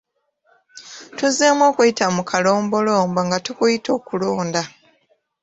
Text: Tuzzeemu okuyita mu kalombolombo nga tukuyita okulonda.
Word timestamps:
Tuzzeemu 1.17 1.63
okuyita 1.69 2.05
mu 2.15 2.23
kalombolombo 2.29 3.19
nga 3.27 3.37
tukuyita 3.45 3.89
okulonda. 3.97 4.61